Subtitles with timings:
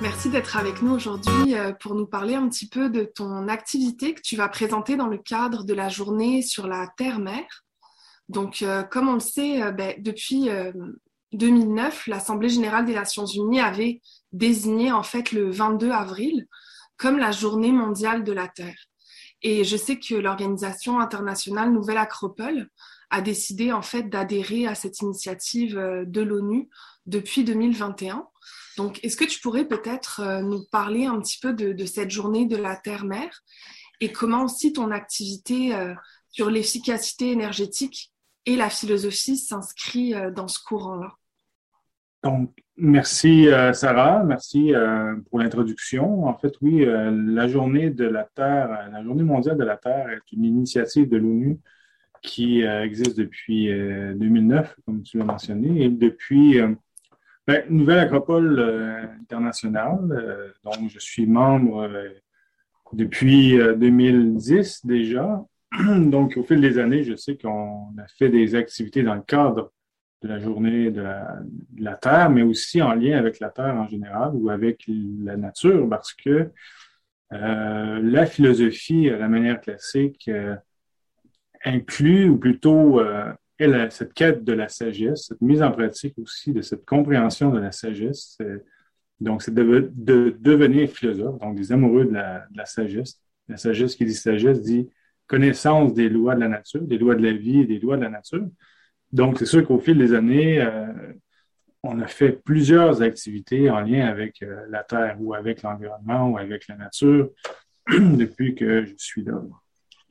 [0.00, 4.14] Merci d'être avec nous aujourd'hui euh, pour nous parler un petit peu de ton activité
[4.14, 7.42] que tu vas présenter dans le cadre de la journée sur la Terre-Mer.
[8.28, 10.48] Donc, euh, comme on le sait, euh, ben, depuis
[11.32, 14.00] 2009, l'Assemblée générale des Nations unies avait
[14.30, 16.46] désigné en fait le 22 avril
[16.96, 18.78] comme la journée mondiale de la Terre.
[19.42, 22.68] Et je sais que l'organisation internationale Nouvelle Acropole
[23.10, 25.74] a décidé en fait d'adhérer à cette initiative
[26.06, 26.68] de l'ONU
[27.06, 28.28] depuis 2021.
[28.76, 32.46] Donc, est-ce que tu pourrais peut-être euh, nous parler un petit peu de, cette journée
[32.46, 33.42] de la Terre-Mère
[34.00, 35.94] et comment aussi ton activité euh,
[36.30, 38.12] sur l'efficacité énergétique
[38.46, 41.12] et la philosophie s'inscrit euh, dans ce courant-là?
[42.24, 44.72] Donc, merci Sarah, merci
[45.28, 46.24] pour l'introduction.
[46.24, 50.32] En fait, oui, la journée de la Terre, la journée mondiale de la Terre est
[50.32, 51.58] une initiative de l'ONU
[52.22, 56.60] qui existe depuis 2009, comme tu l'as mentionné, et depuis
[57.46, 62.08] ben, Nouvelle Acropole euh, internationale, euh, dont je suis membre euh,
[62.92, 65.44] depuis 2010 déjà.
[65.98, 69.72] Donc, au fil des années, je sais qu'on a fait des activités dans le cadre
[70.22, 71.02] de la journée de
[71.78, 75.88] la, Terre, mais aussi en lien avec la Terre en général ou avec la nature,
[75.88, 76.50] parce que
[77.30, 80.30] la philosophie, à la manière classique,
[81.64, 83.00] inclut, ou plutôt
[83.90, 87.72] cette quête de la sagesse, cette mise en pratique aussi de cette compréhension de la
[87.72, 88.38] sagesse.
[89.20, 93.20] Donc, c'est de, devenir philosophe, donc des amoureux de la, sagesse.
[93.48, 94.88] La sagesse qui dit sagesse dit
[95.26, 98.02] connaissance des lois de la nature, des lois de la vie et des lois de
[98.02, 98.46] la nature.
[99.12, 100.86] Donc, c'est sûr qu'au fil des années, euh,
[101.82, 106.38] on a fait plusieurs activités en lien avec euh, la Terre ou avec l'environnement ou
[106.38, 107.30] avec la nature
[107.88, 109.42] depuis que je suis là.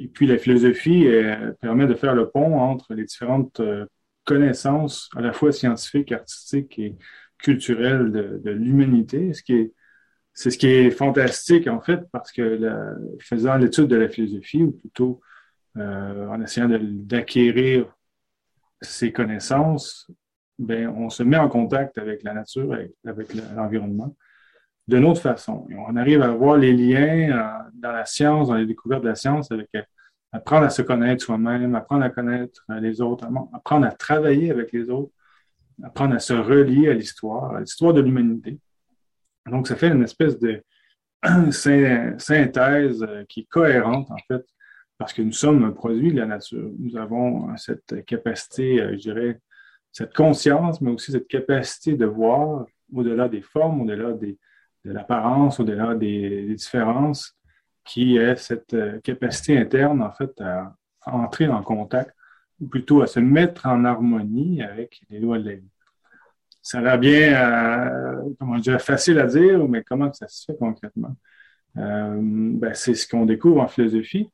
[0.01, 3.85] Et puis la philosophie euh, permet de faire le pont entre les différentes euh,
[4.25, 6.95] connaissances, à la fois scientifiques, artistiques et
[7.37, 9.31] culturelles de, l'humanité,
[10.33, 12.59] c'est ce qui est fantastique en fait parce que
[13.19, 15.21] faisant l'étude de la philosophie ou plutôt
[15.77, 17.91] euh, en essayant d'acquérir
[18.81, 20.09] ces connaissances,
[20.59, 22.75] ben on se met en contact avec la nature,
[23.05, 24.15] avec l'environnement
[24.91, 25.65] d'une autre façon.
[25.87, 29.15] on arrive à voir les liens euh, dans la science, dans les découvertes de la
[29.15, 29.81] science, avec euh,
[30.33, 34.73] apprendre à se connaître soi-même, apprendre à connaître euh, les autres, apprendre à travailler avec
[34.73, 35.13] les autres,
[35.81, 38.59] apprendre à se relier à l'histoire, à l'histoire de l'humanité.
[39.49, 40.61] Donc, ça fait une espèce de
[41.51, 44.45] synthèse qui est cohérente, en fait,
[44.97, 46.69] parce que nous sommes un produit de la nature.
[46.77, 49.39] Nous avons cette capacité, je dirais,
[49.91, 54.37] cette conscience, mais aussi cette capacité de voir au-delà des formes, au-delà des,
[54.85, 57.37] de l'apparence, au-delà des, différences,
[57.83, 60.75] qui est cette euh, capacité interne, en fait, à,
[61.05, 62.15] entrer en contact,
[62.59, 65.69] ou plutôt à se mettre en harmonie avec les lois de la vie.
[66.61, 70.57] Ça a l'air bien, euh, comment dire, facile à dire, mais comment ça se fait
[70.57, 71.15] concrètement?
[71.77, 74.29] Euh, ben, c'est ce qu'on découvre en philosophie,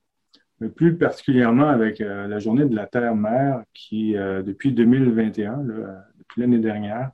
[0.60, 7.12] mais plus particulièrement avec la journée de la Terre-Mère qui, depuis 2021, depuis l'année dernière,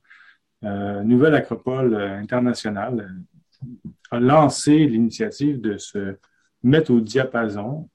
[1.03, 3.25] Nouvelle Acropole euh, internationale
[3.63, 3.65] euh,
[4.11, 6.17] a lancé l'initiative de se
[6.63, 7.89] mettre au diapason,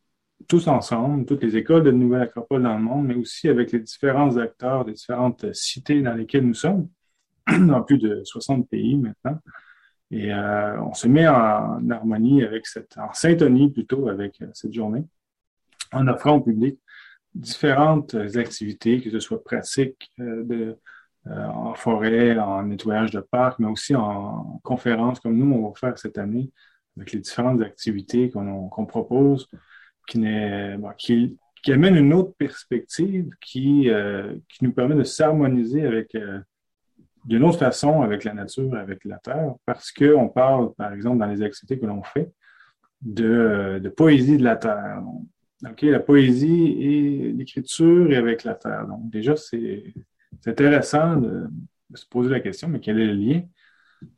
[0.46, 3.80] tous ensemble, toutes les écoles de Nouvelle Acropole dans le monde, mais aussi avec les
[3.80, 6.88] différents acteurs des différentes cités dans lesquelles nous sommes,
[7.46, 9.38] dans plus de 60 pays maintenant.
[10.10, 15.04] Et on se met en harmonie avec cette, en syntonie plutôt avec cette journée,
[15.92, 16.78] en offrant au public
[17.34, 20.24] différentes activités, que ce soit pratiques de
[20.54, 20.74] euh,
[21.26, 25.98] en forêt, en nettoyage de parc, mais aussi en conférence comme nous, on va faire
[25.98, 26.50] cette année
[26.96, 29.48] avec les différentes activités qu'on propose,
[30.08, 30.24] qui,
[30.96, 36.40] qui, qui, amène une autre perspective qui, euh, nous permet de s'harmoniser avec euh,
[37.24, 41.26] d'une autre façon avec la nature, avec la terre, parce qu'on parle, par exemple, dans
[41.26, 42.32] les activités que l'on fait,
[43.02, 45.02] de, poésie de la terre.
[45.68, 48.86] OK, la poésie et l'écriture et avec la terre.
[48.86, 49.92] Donc, déjà, c'est
[50.40, 51.48] c'est intéressant de,
[51.94, 53.42] se poser la question, mais quel est le lien?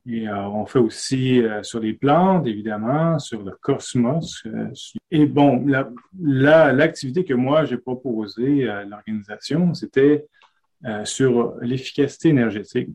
[0.07, 4.43] Et euh, on fait aussi euh, sur les plantes, évidemment, sur le cosmos.
[4.47, 4.71] Euh,
[5.11, 5.65] et bon,
[6.19, 10.27] l'activité que moi j'ai proposée à l'organisation, c'était
[11.05, 12.89] sur l'efficacité énergétique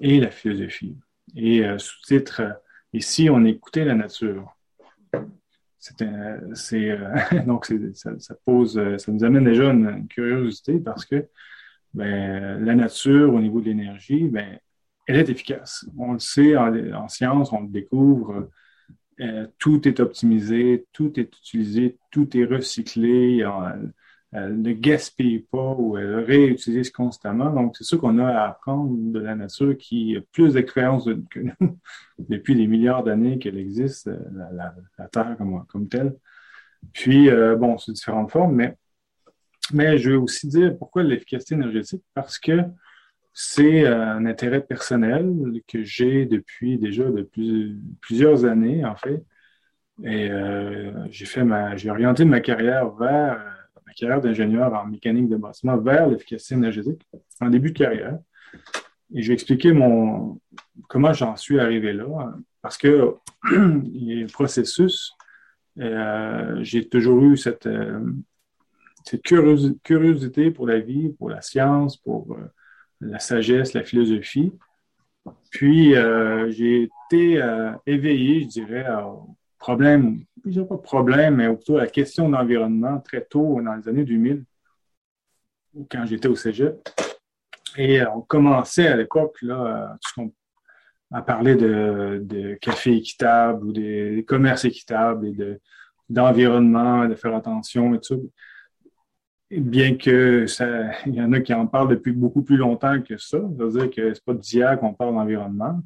[0.00, 0.96] et la philosophie.
[1.36, 2.42] Et sous-titre,
[2.92, 4.56] ici, on écoutait la nature.
[6.54, 6.98] C'est
[7.46, 11.28] donc, ça, ça, pose, ça nous amène déjà une curiosité parce que
[11.98, 14.58] ben, la nature, au niveau de l'énergie, ben,
[15.06, 15.84] elle est efficace.
[15.98, 18.48] On le sait en, science, on le découvre.
[19.20, 23.44] Euh, tout est optimisé, tout est utilisé, tout est recyclé.
[24.30, 27.50] elle ne gaspille pas ou elle réutilise constamment.
[27.50, 31.40] Donc, c'est sûr qu'on a à apprendre de la nature qui a plus d'expérience que
[31.40, 31.78] nous
[32.28, 36.14] depuis des milliards d'années qu'elle existe, la, Terre comme, comme telle.
[36.92, 38.76] Puis, euh, bon, c'est différentes formes, mais,
[39.72, 42.62] mais je veux aussi dire pourquoi l'efficacité énergétique, parce que
[43.32, 45.32] c'est un intérêt personnel
[45.68, 47.04] que j'ai depuis déjà
[48.00, 49.24] plusieurs années, en fait.
[50.02, 53.44] Et euh, j'ai fait ma, j'ai orienté ma carrière vers
[53.86, 57.00] ma carrière d'ingénieur en mécanique de bâtiment vers l'efficacité énergétique
[57.40, 58.18] en début de carrière.
[59.14, 60.40] Et j'ai expliqué mon
[60.88, 63.14] comment j'en suis arrivé là, parce que
[63.52, 65.12] il y a un processus.
[65.78, 68.00] Euh, j'ai toujours eu cette, euh,
[69.08, 72.52] cette curiosité pour la vie, pour la science, pour euh,
[73.00, 74.52] la sagesse, la philosophie.
[75.50, 75.94] Puis
[76.48, 77.42] j'ai été
[77.86, 83.22] éveillé, je dirais, au problème, je pas problème, mais plutôt à la question d'environnement très
[83.24, 84.44] tôt dans les années 2000,
[85.90, 86.88] quand j'étais au cégep.
[87.76, 89.98] Et on commençait à l'époque, là,
[91.12, 95.60] à parler de, café équitable ou des commerces équitables et de,
[96.08, 98.30] d'environnement, de faire attention et tout.
[99.50, 103.16] Bien que ça, il y en a qui en parlent depuis beaucoup plus longtemps que
[103.16, 103.38] ça.
[103.38, 105.80] Ça veut dire que c'est pas d'hier qu'on parle d'environnement.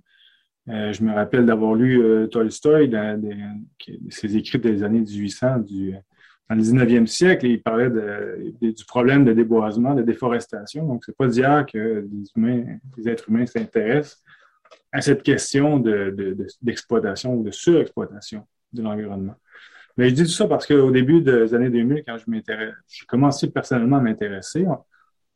[0.69, 3.21] Euh, je me rappelle d'avoir lu euh, Tolstoï, dans,
[4.11, 5.95] ses écrits des années 1800, du,
[6.49, 7.91] dans le 19e siècle, et il parlait
[8.61, 10.87] du problème de déboisement, de déforestation.
[10.87, 12.07] Donc, c'est pas d'hier que
[12.97, 14.23] les êtres humains s'intéressent
[14.91, 15.79] à cette question
[16.61, 19.35] d'exploitation ou de surexploitation de l'environnement.
[19.97, 22.25] Mais je dis tout ça parce qu'au début des années 2000, quand je
[22.89, 24.67] j'ai commencé personnellement à m'intéresser,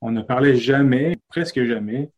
[0.00, 2.10] on ne parlait jamais, presque jamais,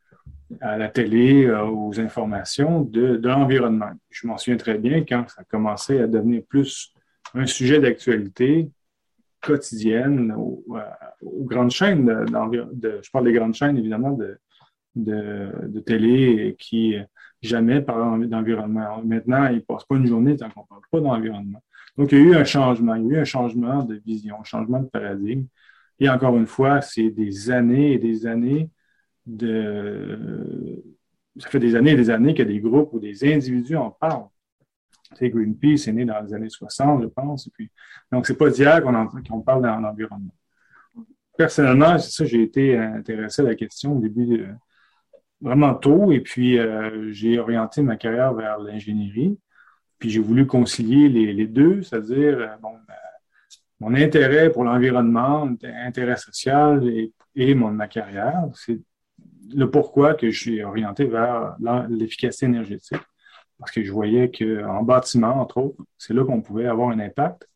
[0.60, 3.90] à la télé, euh, aux informations de, l'environnement.
[4.10, 6.92] Je m'en souviens très bien quand ça commençait à devenir plus
[7.34, 8.70] un sujet d'actualité
[9.42, 10.80] quotidienne aux, euh,
[11.22, 14.38] aux, grandes chaînes, je parle des grandes chaînes évidemment de,
[14.96, 16.96] de, télé qui
[17.42, 19.02] jamais parlent d'environnement.
[19.04, 21.62] Maintenant, ils ne passent pas une journée tant qu'on ne parle pas d'environnement.
[21.98, 24.36] Donc, il y a eu un changement, il y a eu un changement de vision,
[24.40, 25.46] un changement de paradigme.
[25.98, 28.70] Et encore une fois, c'est des années et des années
[29.26, 30.82] de...
[31.38, 34.28] Ça fait des années et des années que des groupes ou des individus en parlent.
[35.20, 37.46] Greenpeace est né dans les années 60, je pense.
[37.46, 37.70] Et puis,
[38.12, 40.34] donc, c'est pas d'hier qu'on parle dans l'environnement.
[41.36, 44.46] Personnellement, c'est ça, j'ai été intéressé à la question au début,
[45.40, 49.38] vraiment tôt, et puis euh, j'ai orienté ma carrière vers l'ingénierie.
[49.98, 52.68] Puis j'ai voulu concilier les, deux, c'est-à-dire, euh,
[53.80, 56.86] mon intérêt pour l'environnement, intérêt social
[57.36, 58.44] et, mon, ma carrière.
[58.54, 58.80] C'est
[59.54, 61.56] le pourquoi que je suis orienté vers
[61.88, 62.98] l'efficacité énergétique.
[63.58, 67.48] Parce que je voyais qu'en bâtiment, entre autres, c'est là qu'on pouvait avoir un impact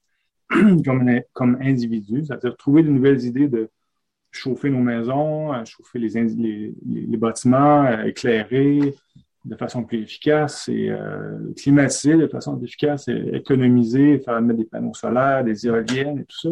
[0.85, 3.71] comme, comme individu, c'est-à-dire trouver de nouvelles idées de
[4.33, 8.95] chauffer nos maisons, chauffer les, les, bâtiments, éclairer
[9.45, 14.67] de façon plus efficace et euh, climatiser de façon efficace et économiser, faire mettre des
[14.67, 16.49] panneaux solaires, des éoliennes et tout ça.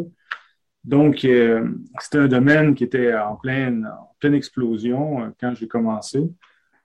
[0.82, 1.68] Donc, euh,
[2.00, 3.88] c'était un domaine qui était en pleine,
[4.22, 6.30] explosion euh, quand j'ai commencé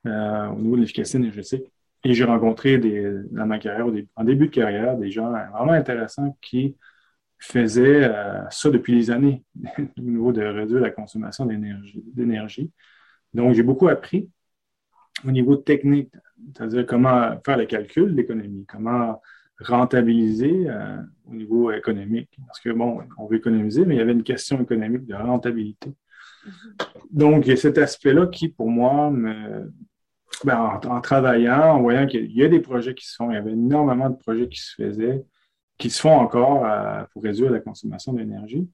[0.06, 1.64] au niveau de l'efficacité énergétique.
[2.04, 2.78] Et j'ai rencontré
[3.32, 6.78] dans ma carrière, en début de carrière, des gens vraiment intéressants qui
[7.40, 8.08] faisaient
[8.52, 9.44] ça depuis des années
[9.98, 12.72] au niveau de réduire la consommation d'énergie.
[13.34, 14.30] Donc, j'ai beaucoup appris
[15.26, 16.12] au niveau technique,
[16.56, 19.22] c'est-à-dire comment faire le calcul d'économie, comment
[19.60, 20.98] rentabiliser euh,
[21.30, 22.30] au niveau économique.
[22.46, 25.90] Parce que, bon, on veut économiser, mais il y avait une question économique de rentabilité.
[25.90, 26.86] Mm-hmm.
[27.12, 29.72] Donc, il y a cet aspect-là qui, pour moi, me,
[30.44, 33.38] ben, en, travaillant, en voyant qu'il y a des projets qui se font, il y
[33.38, 35.24] avait énormément de projets qui se faisaient,
[35.78, 38.68] qui se font encore euh, pour réduire la consommation d'énergie.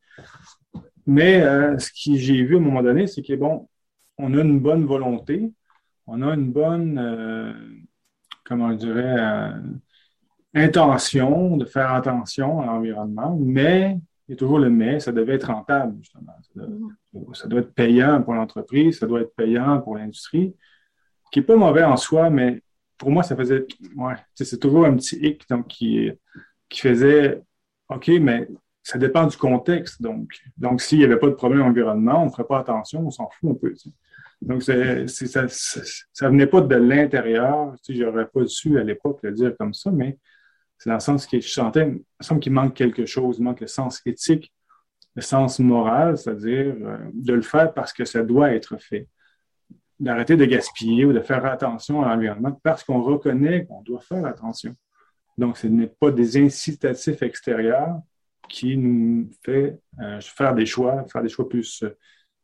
[1.05, 3.67] Mais euh, ce que j'ai vu à un moment donné, c'est que, bon,
[4.17, 5.51] on a une bonne volonté,
[6.11, 7.87] on a une bonne,
[8.43, 9.53] comment je dirais,
[10.53, 15.35] intention de faire attention à l'environnement, mais il y a toujours le mais, ça devait
[15.35, 16.33] être rentable, justement.
[17.33, 20.55] Ça doit, être payant pour l'entreprise, ça doit être payant pour l'industrie,
[21.31, 22.61] qui n'est pas mauvais en soi, mais
[22.97, 23.65] pour moi, ça faisait.
[23.95, 26.11] Ouais, c'est toujours un petit hic donc, qui,
[26.69, 27.41] qui faisait
[27.89, 28.47] OK, mais
[28.83, 30.01] ça dépend du contexte.
[30.01, 33.11] Donc, donc s'il n'y avait pas de problème environnement, on ne ferait pas attention, on
[33.11, 33.73] s'en fout un peu.
[34.41, 37.75] Donc, ça ne venait pas de l'intérieur.
[37.83, 40.17] Tu sais, J'aurais pas su à l'époque le dire comme ça, mais
[40.77, 43.43] c'est dans le sens que je sentais, il me semble qu'il manque quelque chose, il
[43.43, 44.51] manque le sens éthique,
[45.15, 49.07] le sens moral, c'est-à-dire euh, de le faire parce que ça doit être fait.
[49.99, 54.25] D'arrêter de gaspiller ou de faire attention à l'environnement parce qu'on reconnaît qu'on doit faire
[54.25, 54.75] attention.
[55.37, 57.99] Donc, ce n'est pas des incitatifs extérieurs
[58.49, 59.79] qui nous fait
[60.21, 61.83] faire des choix, faire des choix plus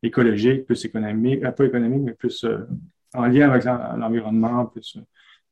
[0.08, 2.46] écologiques, plus économiques, pas économiques, mais plus
[3.14, 4.98] en lien avec l'environnement, plus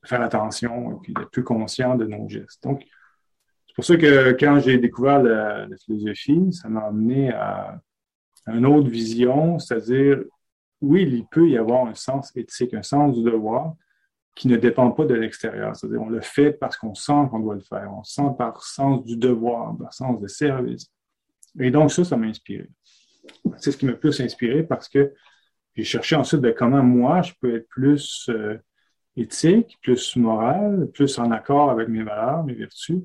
[0.06, 2.64] faire attention et puis d'être plus conscient de nos gestes.
[2.64, 2.86] Donc,
[3.68, 7.82] c'est pour ça que quand j'ai découvert la, philosophie, ça m'a amené à,
[8.48, 10.20] une autre vision, c'est-à-dire,
[10.80, 13.74] oui, il peut y avoir un sens éthique, un sens du devoir
[14.36, 15.76] qui ne dépend pas de l'extérieur.
[15.76, 17.92] C'est-à-dire, on le fait parce qu'on sent qu'on doit le faire.
[17.92, 20.92] On sent par sens du devoir, par sens de service.
[21.60, 22.70] Et donc, ça, ça m'a inspiré.
[23.58, 25.14] C'est ce qui m'a plus inspiré parce que
[25.76, 28.58] j'ai cherché ensuite comment moi, je peux être plus euh,
[29.18, 33.02] éthique, plus morale, plus en accord avec mes valeurs, mes vertus,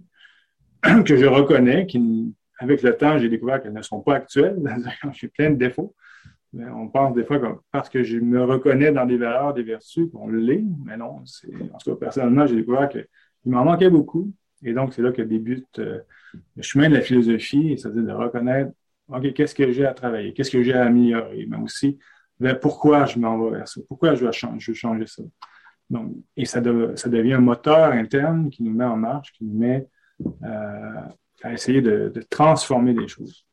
[1.05, 4.59] que je reconnais, qui, avec le temps, j'ai découvert qu'elles ne sont pas actuelles.
[5.13, 5.95] j'ai plein de défauts.
[6.53, 9.63] Mais on pense des fois que parce que je me reconnais dans des valeurs, des
[9.63, 11.23] vertus, qu'on l'est, mais non.
[11.73, 13.07] En tout cas, personnellement, j'ai découvert qu'il
[13.47, 14.33] m'en manquait beaucoup.
[14.63, 16.01] Et donc, c'est là que débute euh,
[16.57, 18.73] le chemin de la philosophie, c'est-à-dire de reconnaître,
[19.13, 21.99] OK, qu'est-ce que j'ai à travailler, qu'est-ce que j'ai à améliorer, mais aussi,
[22.39, 24.33] ben, pourquoi je m'en vais vers ça, pourquoi je veux
[24.73, 25.23] changer, ça?
[25.91, 29.89] Donc, et ça, devient un moteur interne qui nous met en marche, qui nous met
[30.45, 31.01] euh,
[31.43, 33.45] à essayer de, transformer des choses.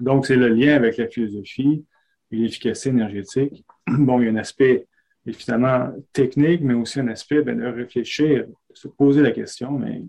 [0.00, 1.84] Donc, c'est le lien avec la philosophie
[2.30, 3.64] et l'efficacité énergétique.
[3.88, 4.86] Bon, il y a un aspect
[5.26, 10.02] évidemment technique, mais aussi un aspect ben, de réfléchir, de se poser la question, mais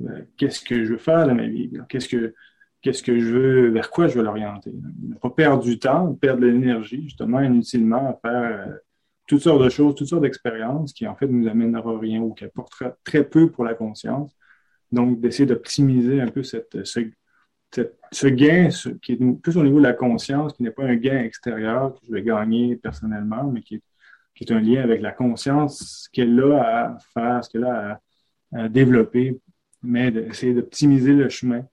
[0.00, 1.70] euh, qu'est-ce que je veux faire dans ma vie?
[1.88, 2.34] Qu'est-ce que,
[2.82, 4.72] qu'est-ce que je veux, vers quoi je veux l'orienter?
[4.72, 8.74] Ne pas perdre du temps, perdre de l'énergie, justement, inutilement à faire euh,
[9.26, 12.44] toutes sortes de choses, toutes sortes d'expériences qui, en fait, nous amèneront rien ou qui
[12.44, 14.34] apportera très peu pour la conscience.
[14.92, 16.56] Donc, d'essayer d'optimiser un peu ce,
[18.12, 18.68] ce gain
[19.02, 22.00] qui est plus au niveau de la conscience, qui n'est pas un gain extérieur que
[22.06, 23.82] je vais gagner personnellement, mais qui est,
[24.50, 28.00] un lien avec la conscience qu'elle a à faire, ce qu'elle a
[28.54, 29.38] à, développer,
[29.82, 31.66] mais d'essayer d'optimiser le chemin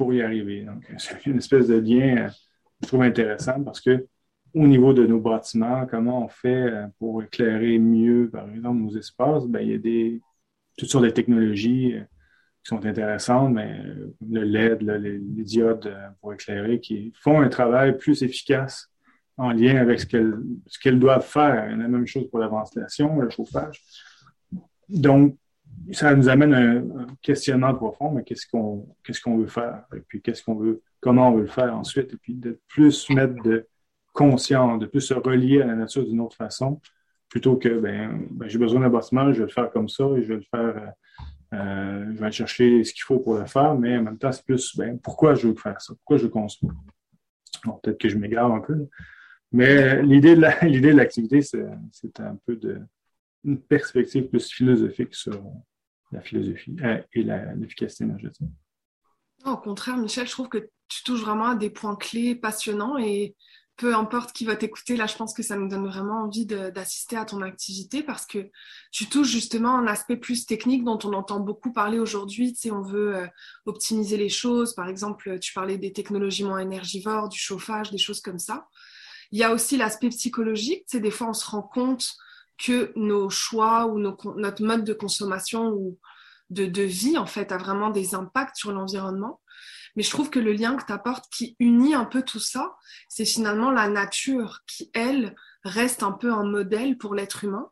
[0.00, 0.62] pour y arriver.
[0.62, 2.32] Donc, c'est une espèce de lien, que
[2.80, 4.06] je trouve intéressant parce que
[4.54, 9.44] au niveau de nos bâtiments, comment on fait pour éclairer mieux, par exemple, nos espaces,
[9.44, 10.22] ben, il y a des,
[10.78, 11.96] toutes sortes de technologies
[12.62, 17.50] qui sont intéressantes, mais euh, le LED, les, diodes euh, pour éclairer, qui font un
[17.50, 18.90] travail plus efficace
[19.36, 21.66] en lien avec ce qu'elles doivent faire.
[21.66, 23.82] Il y a la même chose pour la ventilation, le chauffage.
[24.88, 25.36] Donc,
[25.92, 29.84] ça nous amène à un, questionnement profond, mais qu'est-ce qu'on qu'est-ce qu'on veut faire?
[29.94, 32.12] Et puis qu'est-ce qu'on veut, comment on veut le faire ensuite?
[32.12, 33.66] Et puis de plus mettre de
[34.12, 36.80] conscience, de plus se relier à la nature d'une autre façon,
[37.28, 40.22] plutôt que ben, ben j'ai besoin d'un bâtiment, je vais le faire comme ça et
[40.22, 40.86] je vais le faire euh,
[41.52, 44.30] euh, je vais aller chercher ce qu'il faut pour le faire, mais en même temps,
[44.30, 46.74] c'est plus ben, pourquoi je veux faire ça, pourquoi je veux construire?
[47.82, 48.86] peut-être que je m'égare un peu,
[49.52, 52.80] mais l'idée de l'activité, c'est un peu de
[53.44, 55.42] une perspective plus philosophique sur
[56.12, 58.48] la philosophie euh, et l'efficacité énergétique.
[59.44, 63.34] Au contraire, Michel, je trouve que tu touches vraiment à des points clés passionnants et
[63.80, 67.16] peu importe qui va t'écouter, là, je pense que ça me donne vraiment envie d'assister
[67.16, 68.50] à ton activité parce que
[68.92, 72.52] tu touches justement un aspect plus technique dont on entend beaucoup parler aujourd'hui.
[72.52, 73.26] Tu on veut euh,
[73.64, 74.74] optimiser les choses.
[74.74, 78.68] Par exemple, tu parlais des technologies moins énergivores, du chauffage, des choses comme ça.
[79.32, 80.84] Il y a aussi l'aspect psychologique.
[80.86, 82.12] Tu des fois, on se rend compte
[82.62, 85.98] que nos choix ou notre mode de consommation ou
[86.50, 89.40] de, vie, en fait, a vraiment des impacts sur l'environnement.
[89.96, 92.76] Mais je trouve que le lien que tu apportes qui unit un peu tout ça,
[93.08, 97.70] c'est finalement la nature qui, elle, reste un peu un modèle pour l'être humain.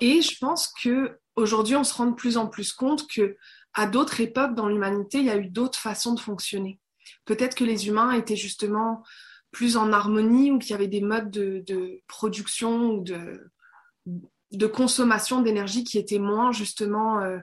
[0.00, 3.36] Et je pense que aujourd'hui, on se rend de plus en plus compte que
[3.74, 6.80] à d'autres époques dans l'humanité, il y a eu d'autres façons de fonctionner.
[7.24, 9.04] Peut-être que les humains étaient justement
[9.50, 13.50] plus en harmonie ou qu'il y avait des modes de, production ou de,
[14.52, 17.38] de consommation d'énergie qui étaient moins justement euh,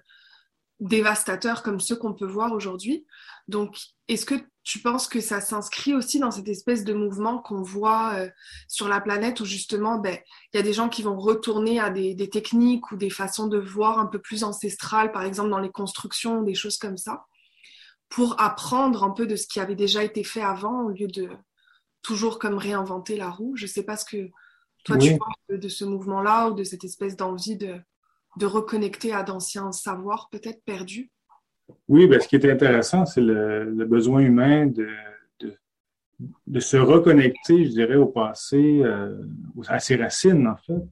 [0.79, 3.05] dévastateurs comme ceux qu'on peut voir aujourd'hui.
[3.47, 7.61] Donc, est-ce que tu penses que ça s'inscrit aussi dans cette espèce de mouvement qu'on
[7.61, 8.29] voit euh,
[8.67, 10.17] sur la planète où justement, ben,
[10.51, 13.59] il y a des gens qui vont retourner à des, techniques ou des façons de
[13.59, 17.25] voir un peu plus ancestrales, par exemple dans les constructions, des choses comme ça,
[18.09, 21.29] pour apprendre un peu de ce qui avait déjà été fait avant au lieu de
[22.01, 23.55] toujours comme réinventer la roue?
[23.55, 24.31] Je ne sais pas ce que
[24.85, 27.75] toi tu penses de, ce mouvement-là ou de cette espèce d'envie de,
[28.37, 31.11] de reconnecter à d'anciens savoirs peut-être perdus?
[31.87, 34.87] Oui, ben, ce qui est intéressant, c'est le, besoin humain de,
[36.47, 39.21] de, se reconnecter, je dirais, au passé, euh,
[39.67, 40.83] à ses racines, en fait,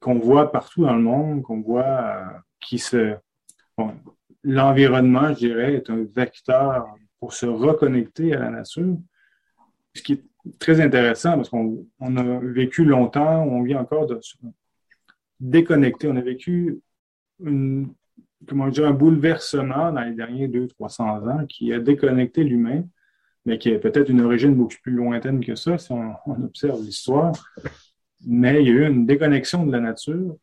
[0.00, 2.24] qu'on voit partout dans le monde, qu'on voit euh,
[2.60, 3.14] qui se.
[4.42, 6.86] L'environnement, je dirais, est un vecteur
[7.18, 8.98] pour se reconnecter à la nature.
[9.94, 10.24] Ce qui est
[10.58, 14.20] très intéressant parce qu'on a vécu longtemps, on vit encore de,
[15.40, 16.08] déconnecté.
[16.08, 16.80] On a vécu
[17.38, 22.84] comment dire, un bouleversement dans les derniers 200-300 ans qui a déconnecté l'humain,
[23.44, 27.32] mais qui a peut-être une origine beaucoup plus lointaine que ça si on, observe l'histoire.
[28.26, 30.36] Mais il y a eu une déconnexion de la nature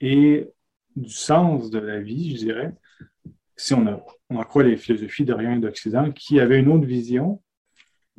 [0.00, 0.48] et
[0.96, 2.74] du sens de la vie, je dirais,
[3.56, 6.86] si on, a, on en croit les philosophies d'Orient et d'Occident, qui avaient une autre
[6.86, 7.40] vision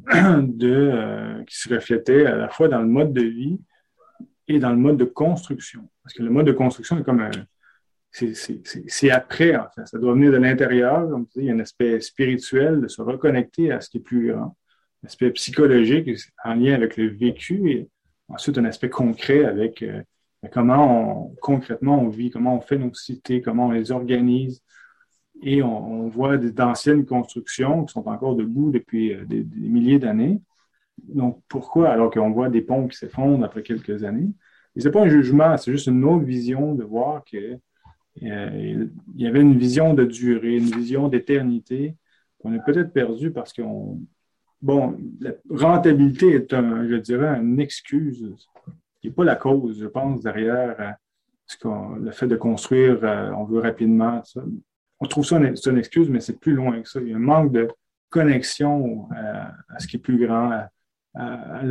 [0.42, 3.60] de, euh, qui se reflétait à la fois dans le mode de vie
[4.48, 5.90] et dans le mode de construction.
[6.04, 7.32] Parce que le mode de construction est comme un,
[8.12, 9.86] c'est après, en fait.
[9.86, 11.10] Ça doit venir de l'intérieur.
[11.10, 13.98] Comme tu dis, il y a un aspect spirituel de se reconnecter à ce qui
[13.98, 14.56] est plus grand.
[15.04, 16.10] Un aspect psychologique
[16.44, 17.90] en lien avec le vécu et
[18.28, 20.02] ensuite un aspect concret avec euh,
[20.52, 24.62] comment on, concrètement on vit, comment on fait nos cités, comment on les organise.
[25.42, 30.42] Et on, voit d'anciennes constructions qui sont encore debout depuis euh, des, milliers d'années.
[31.04, 31.90] Donc, pourquoi?
[31.90, 34.30] Alors qu'on voit des ponts qui s'effondrent après quelques années?
[34.76, 37.58] Et c'est pas un jugement, c'est juste une autre vision de voir que
[38.24, 41.96] euh, il y avait une vision de durée, une vision d'éternité
[42.40, 44.00] qu'on a peut-être perdu parce qu'on.
[44.62, 48.36] Bon, la rentabilité est, un, je dirais, une excuse
[49.00, 53.46] qui n'est pas la cause, je pense, derrière euh, le fait de construire, euh, on
[53.46, 54.22] veut rapidement.
[55.02, 57.02] On trouve ça une, excuse, mais c'est plus loin que ça.
[57.02, 57.68] Il y a un manque de
[58.10, 60.68] connexion à, ce qui est plus grand,
[61.16, 61.64] à,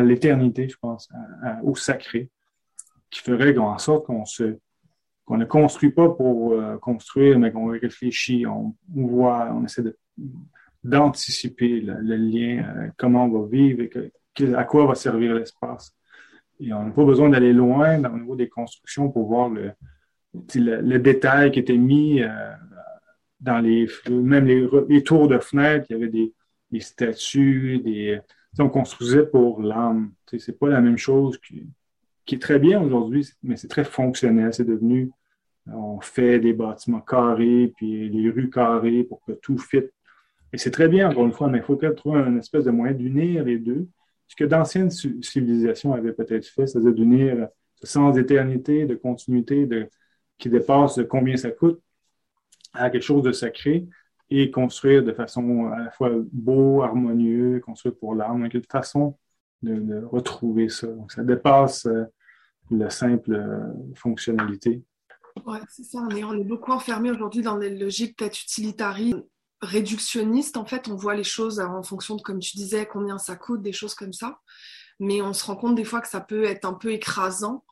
[0.00, 1.08] l'éternité, je pense,
[1.62, 2.30] au sacré,
[3.10, 8.74] qui ferait en sorte qu'on ne construit pas pour euh, construire, mais qu'on réfléchit, on,
[8.94, 9.82] voit, on essaie
[10.82, 15.92] d'anticiper le, lien, euh, comment on va vivre et à quoi va servir l'espace.
[16.60, 21.50] Et on n'a pas besoin d'aller loin au niveau des constructions pour voir le, détail
[21.50, 22.52] qui était mis euh,
[23.40, 26.32] dans les même les, tours de fenêtres, il y avait des,
[26.80, 28.20] statues, des
[28.58, 30.12] on construisait pour l'âme.
[30.38, 31.64] C'est pas la même chose qui,
[32.24, 34.52] qui est très bien aujourd'hui, mais c'est très fonctionnel.
[34.52, 35.10] C'est devenu
[35.72, 39.82] on fait des bâtiments carrés, puis les rues carrées pour que tout fit.
[40.52, 42.94] Et c'est très bien, encore une fois, mais il faut trouver un espèce de moyen
[42.94, 43.86] d'unir les deux?
[44.28, 49.88] Ce que d'anciennes civilisations avaient peut-être fait, c'est-à-dire d'unir ce sens d'éternité, de continuité, de,
[50.38, 51.80] qui dépasse combien ça coûte,
[52.78, 53.86] à quelque chose de sacré
[54.30, 59.18] et construire de façon à la fois beau, harmonieux, construire pour l'âme, donc une façon
[59.62, 60.86] de, retrouver ça.
[60.86, 62.04] Donc, ça dépasse euh,
[62.70, 64.82] la simple euh, fonctionnalité.
[65.46, 65.98] Ouais, c'est ça.
[65.98, 69.18] On est, on est beaucoup enfermé aujourd'hui dans des logiques peut-être utilitaristes,
[69.60, 70.56] réductionnistes.
[70.56, 73.62] En fait, on voit les choses en fonction de, comme tu disais, combien ça coûte,
[73.62, 74.38] des choses comme ça.
[75.00, 77.64] Mais on se rend compte des fois que ça peut être un peu écrasant.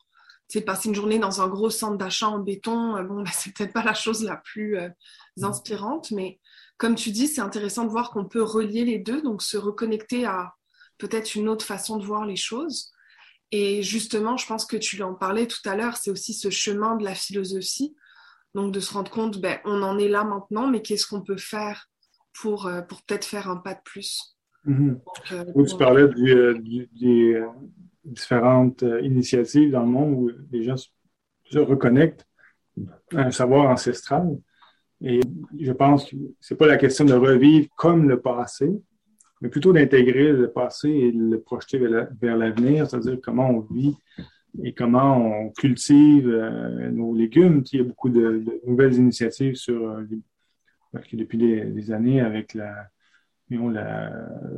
[0.49, 3.53] Sais, passer une journée dans un gros centre d'achat en béton, euh, bon, bah, c'est
[3.53, 4.89] peut-être pas la chose la plus euh,
[5.41, 6.39] inspirante, mais
[6.77, 10.25] comme tu dis, c'est intéressant de voir qu'on peut relier les deux, donc se reconnecter
[10.25, 10.53] à
[10.97, 12.91] peut-être une autre façon de voir les choses.
[13.51, 16.95] Et justement, je pense que tu en parlais tout à l'heure, c'est aussi ce chemin
[16.95, 17.95] de la philosophie.
[18.55, 21.37] Donc de se rendre compte, ben, on en est là maintenant, mais qu'est-ce qu'on peut
[21.37, 21.89] faire
[22.33, 24.99] pour, euh, pour peut-être faire un pas de plus mm-hmm.
[25.31, 27.41] euh, Tu parlais des
[28.07, 30.75] différentes initiatives dans le monde où les gens
[31.45, 32.25] se reconnectent
[33.15, 34.37] à un savoir ancestral.
[35.01, 35.19] Et
[35.59, 38.71] je pense que c'est pas la question de revivre comme le passé,
[39.41, 43.95] mais plutôt d'intégrer le passé et le projeter vers l'avenir, c'est-à-dire comment on vit
[44.63, 47.63] et comment on cultive euh, nos légumes.
[47.71, 50.03] Il y a beaucoup de, nouvelles initiatives euh,
[51.13, 52.89] depuis des, années avec la,
[53.49, 54.11] la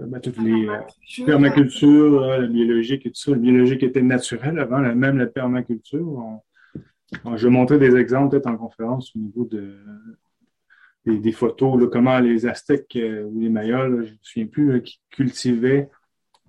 [0.07, 3.31] ben, toutes les euh, permaculture, la biologique et tout ça.
[3.31, 6.39] Le biologique était naturel avant, même la permaculture.
[7.35, 9.77] je vais montrer des exemples peut-être en conférence au niveau de,
[11.05, 14.99] des, photos, comment les Aztèques euh, ou les Mayas, je ne me souviens plus, qui
[15.09, 15.89] cultivaient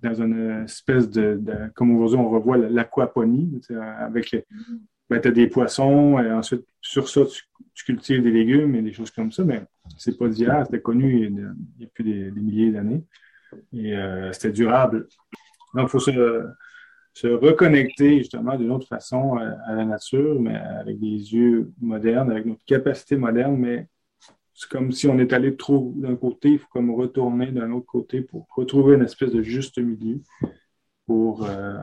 [0.01, 1.39] dans une espèce de,
[1.75, 3.61] comme aujourd'hui on revoit l'aquaponie,
[3.99, 4.35] avec
[5.09, 8.93] ben, tu as des poissons, et ensuite sur ça tu, cultives des légumes et des
[8.93, 9.61] choses comme ça, mais
[9.97, 13.03] c'est pas d'hier, c'était connu il y a plus des, milliers d'années
[13.73, 15.07] et euh, c'était durable.
[15.73, 16.45] Donc il faut se,
[17.23, 22.45] reconnecter justement d'une autre façon à, à, la nature, mais avec des yeux modernes, avec
[22.45, 23.87] notre capacité moderne, mais
[24.61, 27.87] c'est comme si on est allé trop d'un côté, il faut comme retourner d'un autre
[27.87, 30.21] côté pour retrouver une espèce de juste milieu
[31.07, 31.79] pour, euh,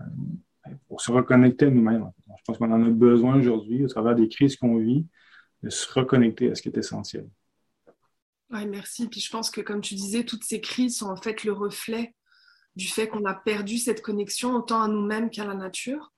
[0.87, 2.08] pour se reconnecter à nous-mêmes.
[2.28, 5.06] Je pense qu'on en a besoin aujourd'hui, au travers des crises qu'on vit,
[5.62, 7.28] de se reconnecter à ce qui est essentiel.
[8.50, 9.08] Oui, merci.
[9.08, 12.14] Puis je pense que, comme tu disais, toutes ces crises sont en fait le reflet
[12.76, 16.12] du fait qu'on a perdu cette connexion autant à nous-mêmes qu'à la nature.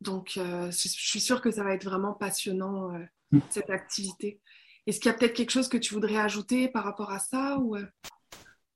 [0.00, 2.98] Donc, euh, je suis sûre que ça va être vraiment passionnant, euh,
[3.32, 3.38] mm.
[3.48, 4.40] cette activité.
[4.86, 7.58] Est-ce qu'il y a peut-être quelque chose que tu voudrais ajouter par rapport à ça
[7.58, 7.76] ou...
[7.76, 7.84] Euh?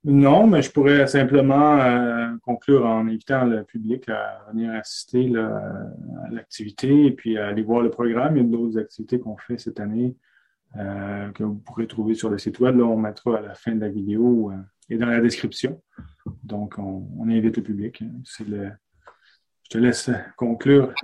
[0.03, 6.29] Non, mais je pourrais simplement euh, conclure en invitant le public à venir assister à
[6.29, 8.35] l'activité et puis à aller voir le programme.
[8.35, 10.17] Il y a d'autres activités qu'on fait cette année
[10.75, 12.77] que vous pourrez trouver sur le site web.
[12.77, 14.51] Là, on mettra à la fin de la vidéo
[14.89, 15.81] et dans la description.
[16.43, 18.03] Donc, on, invite le public.
[18.39, 18.43] Je
[19.69, 20.93] te laisse conclure.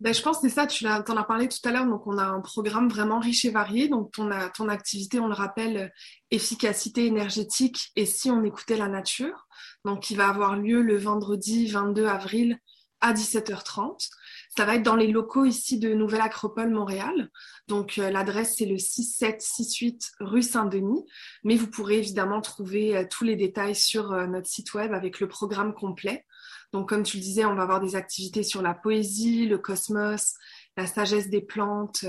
[0.00, 1.84] Ben, je pense que c'est ça, tu en as parlé tout à l'heure.
[1.84, 3.86] Donc, on a un programme vraiment riche et varié.
[3.86, 5.92] Donc, ton, ton activité, on le rappelle,
[6.30, 9.46] efficacité énergétique et si on écoutait la nature.
[9.84, 12.58] Donc, qui va avoir lieu le vendredi 22 avril
[13.02, 14.08] à 17h30.
[14.56, 17.30] Ça va être dans les locaux ici de Nouvelle Acropole Montréal.
[17.68, 21.04] Donc euh, l'adresse c'est le 6768 rue Saint-Denis,
[21.44, 25.20] mais vous pourrez évidemment trouver euh, tous les détails sur euh, notre site web avec
[25.20, 26.26] le programme complet.
[26.72, 30.34] Donc comme tu le disais, on va avoir des activités sur la poésie, le cosmos,
[30.76, 32.04] la sagesse des plantes,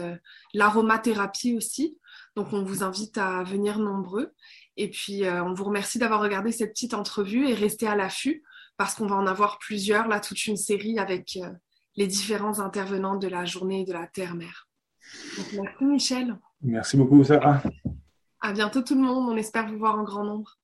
[0.54, 1.99] l'aromathérapie aussi.
[2.36, 4.34] Donc on vous invite à venir nombreux.
[4.77, 8.43] Et puis on vous remercie d'avoir regardé cette petite entrevue et rester à l'affût
[8.77, 11.39] parce qu'on va en avoir plusieurs, là toute une série avec
[11.95, 14.67] les différents intervenants de la journée de la Terre-Mère.
[15.54, 16.39] Merci Michel.
[16.62, 17.62] Merci beaucoup Sarah.
[18.39, 20.58] À bientôt tout le monde, on espère vous voir en grand nombre.